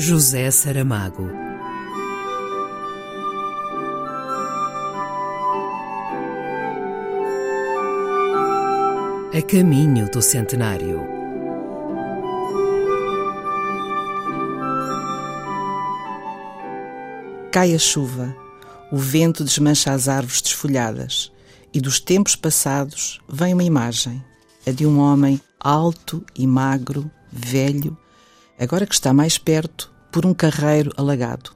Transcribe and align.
José 0.00 0.48
Saramago. 0.52 1.28
A 9.36 9.42
caminho 9.42 10.08
do 10.08 10.22
centenário. 10.22 11.00
Cai 17.50 17.74
a 17.74 17.78
chuva, 17.78 18.36
o 18.92 18.96
vento 18.96 19.42
desmancha 19.42 19.90
as 19.90 20.06
árvores 20.06 20.40
desfolhadas, 20.40 21.32
e 21.74 21.80
dos 21.80 21.98
tempos 21.98 22.36
passados 22.36 23.20
vem 23.28 23.52
uma 23.52 23.64
imagem, 23.64 24.24
a 24.64 24.70
de 24.70 24.86
um 24.86 25.00
homem 25.00 25.40
alto 25.58 26.24
e 26.36 26.46
magro, 26.46 27.10
velho, 27.32 27.98
agora 28.60 28.86
que 28.86 28.94
está 28.94 29.12
mais 29.12 29.38
perto, 29.38 29.97
por 30.10 30.24
um 30.24 30.34
carreiro 30.34 30.92
alagado. 30.96 31.52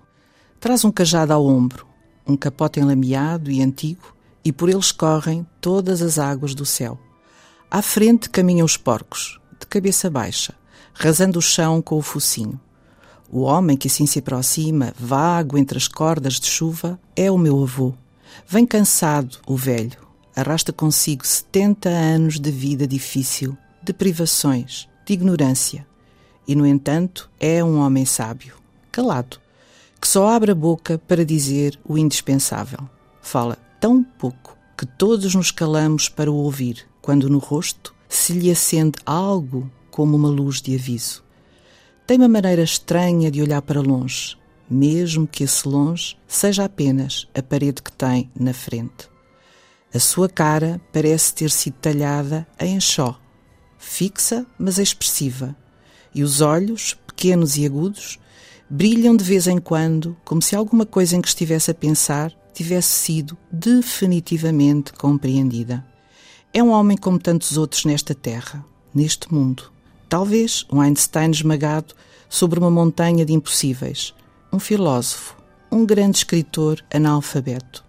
Traz 0.60 0.84
um 0.84 0.93
cajado 0.93 1.33
ao 1.33 1.47
ombro, 1.47 1.87
um 2.27 2.37
capote 2.37 2.80
enlameado 2.80 3.51
e 3.51 3.62
antigo, 3.62 4.15
e 4.45 4.52
por 4.52 4.69
eles 4.69 4.93
correm 4.93 5.47
todas 5.60 6.02
as 6.02 6.19
águas 6.19 6.55
do 6.55 6.65
céu. 6.65 6.98
À 7.70 7.80
frente 7.80 8.29
caminham 8.29 8.65
os 8.65 8.77
porcos, 8.77 9.41
de 9.59 9.66
cabeça 9.66 10.10
baixa, 10.10 10.55
rasando 10.93 11.38
o 11.38 11.43
chão 11.43 11.80
com 11.80 11.96
o 11.96 12.02
focinho. 12.02 12.60
O 13.30 13.41
homem 13.41 13.77
que 13.77 13.88
assim 13.88 14.05
se 14.05 14.19
aproxima, 14.19 14.93
vago 14.98 15.57
entre 15.57 15.79
as 15.79 15.88
cordas 15.88 16.34
de 16.34 16.46
chuva, 16.46 17.01
é 17.16 17.30
o 17.30 17.38
meu 17.38 17.62
avô. 17.62 17.95
Vem 18.46 18.66
cansado, 18.66 19.38
o 19.46 19.57
velho. 19.57 19.98
Arrasta 20.37 20.73
consigo 20.73 21.27
setenta 21.27 21.88
anos 21.88 22.38
de 22.38 22.51
vida 22.51 22.87
difícil, 22.87 23.57
de 23.82 23.93
privações, 23.93 24.88
de 25.07 25.15
ignorância 25.15 25.87
e, 26.46 26.55
no 26.55 26.66
entanto, 26.66 27.30
é 27.38 27.62
um 27.62 27.78
homem 27.78 28.05
sábio, 28.05 28.57
calado, 28.90 29.38
que 30.01 30.09
só 30.09 30.29
abre 30.29 30.52
a 30.52 30.54
boca 30.54 30.99
para 31.07 31.24
dizer 31.24 31.79
o 31.84 31.96
indispensável. 31.96 32.80
Fala 33.21 33.57
tão 33.80 34.02
pouco 34.02 34.57
que 34.76 34.84
todos 34.84 35.34
nos 35.34 35.51
calamos 35.51 36.09
para 36.09 36.30
o 36.30 36.34
ouvir, 36.34 36.87
quando 37.01 37.30
no 37.30 37.38
rosto 37.38 37.95
se 38.09 38.32
lhe 38.32 38.51
acende 38.51 38.99
algo 39.07 39.71
como 39.90 40.16
uma 40.16 40.29
luz 40.29 40.60
de 40.60 40.74
aviso. 40.74 41.23
Tem 42.07 42.16
uma 42.16 42.29
maneira 42.29 42.62
estranha 42.62 43.30
de 43.30 43.40
olhar 43.40 43.62
para 43.62 43.80
longe, 43.80 44.37
mesmo 44.68 45.27
que 45.27 45.45
esse 45.45 45.68
longe 45.68 46.16
seja 46.27 46.65
apenas 46.65 47.29
a 47.34 47.43
parede 47.43 47.82
que 47.82 47.93
tem 47.93 48.30
na 48.38 48.52
frente. 48.52 49.09
A 49.95 49.99
sua 49.99 50.29
cara 50.29 50.80
parece 50.93 51.34
ter 51.34 51.51
sido 51.51 51.74
talhada 51.74 52.46
em 52.59 52.77
enxó, 52.77 53.21
fixa, 53.79 54.46
mas 54.59 54.79
expressiva, 54.79 55.54
e 56.15 56.23
os 56.23 56.41
olhos, 56.41 56.96
pequenos 57.07 57.57
e 57.57 57.66
agudos, 57.66 58.18
brilham 58.68 59.16
de 59.16 59.24
vez 59.24 59.46
em 59.46 59.59
quando, 59.59 60.16
como 60.24 60.41
se 60.41 60.57
alguma 60.57 60.87
coisa 60.87 61.16
em 61.16 61.21
que 61.21 61.29
estivesse 61.29 61.71
a 61.71 61.74
pensar 61.74 62.32
tivesse 62.55 62.88
sido 62.88 63.37
definitivamente 63.51 64.93
compreendida. 64.93 65.84
É 66.53 66.62
um 66.62 66.71
homem 66.71 66.97
como 66.97 67.19
tantos 67.19 67.56
outros 67.56 67.84
nesta 67.84 68.15
terra, 68.15 68.65
neste 68.94 69.33
mundo. 69.33 69.72
Talvez 70.09 70.66
um 70.71 70.81
Einstein 70.81 71.31
esmagado 71.31 71.94
sobre 72.28 72.59
uma 72.59 72.71
montanha 72.71 73.25
de 73.25 73.33
impossíveis, 73.33 74.15
um 74.53 74.59
filósofo, 74.59 75.37
um 75.71 75.87
grande 75.87 76.19
escritor 76.19 76.84
analfabeto. 76.93 77.83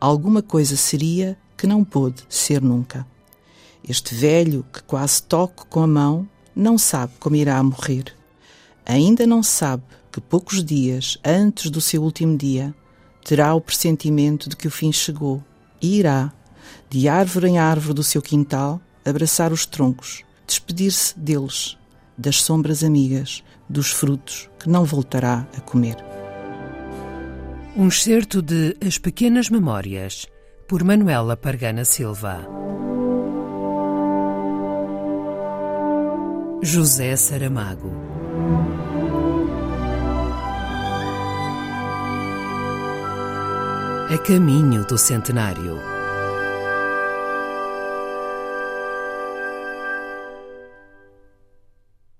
Alguma 0.00 0.42
coisa 0.42 0.76
seria 0.76 1.38
que 1.56 1.66
não 1.66 1.84
pôde 1.84 2.22
ser 2.28 2.62
nunca. 2.62 3.06
Este 3.86 4.14
velho 4.14 4.64
que 4.72 4.82
quase 4.82 5.22
toco 5.22 5.66
com 5.66 5.82
a 5.82 5.86
mão 5.86 6.28
não 6.58 6.76
sabe 6.76 7.12
como 7.20 7.36
irá 7.36 7.62
morrer. 7.62 8.12
Ainda 8.84 9.26
não 9.26 9.42
sabe 9.42 9.84
que 10.10 10.20
poucos 10.20 10.64
dias 10.64 11.16
antes 11.24 11.70
do 11.70 11.80
seu 11.80 12.02
último 12.02 12.36
dia 12.36 12.74
terá 13.24 13.54
o 13.54 13.60
pressentimento 13.60 14.48
de 14.48 14.56
que 14.56 14.66
o 14.66 14.70
fim 14.70 14.90
chegou 14.90 15.42
e 15.80 15.98
irá, 15.98 16.32
de 16.90 17.08
árvore 17.08 17.48
em 17.48 17.58
árvore 17.58 17.94
do 17.94 18.02
seu 18.02 18.20
quintal, 18.20 18.80
abraçar 19.04 19.52
os 19.52 19.64
troncos, 19.66 20.24
despedir-se 20.46 21.16
deles, 21.16 21.78
das 22.16 22.42
sombras 22.42 22.82
amigas, 22.82 23.44
dos 23.68 23.92
frutos 23.92 24.50
que 24.58 24.68
não 24.68 24.84
voltará 24.84 25.46
a 25.56 25.60
comer. 25.60 25.96
Um 27.76 27.86
excerto 27.86 28.42
de 28.42 28.76
As 28.84 28.98
Pequenas 28.98 29.48
Memórias, 29.48 30.26
por 30.66 30.82
Manuela 30.82 31.36
Pargana 31.36 31.84
Silva. 31.84 32.57
José 36.62 37.14
Saramago. 37.16 37.92
A 44.12 44.18
caminho 44.18 44.84
do 44.84 44.98
centenário. 44.98 45.97